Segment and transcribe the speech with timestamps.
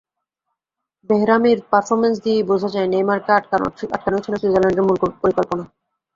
[1.09, 5.63] বেহরামির performance দিয়েই বোঝা যায়, নেইমারকে আটকানোই ছিল সুইজারল্যান্ডের মূল পরিকল্পনা।